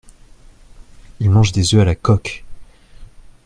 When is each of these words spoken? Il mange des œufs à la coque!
Il 1.19 1.29
mange 1.29 1.51
des 1.51 1.75
œufs 1.75 1.81
à 1.81 1.85
la 1.85 1.93
coque! 1.93 2.43